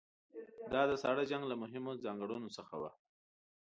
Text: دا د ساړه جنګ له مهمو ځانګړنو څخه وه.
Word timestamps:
دا 0.71 0.81
د 0.89 0.91
ساړه 1.01 1.23
جنګ 1.31 1.43
له 1.51 1.55
مهمو 1.61 1.91
ځانګړنو 2.05 2.47
څخه 2.57 2.75
وه. 2.81 2.91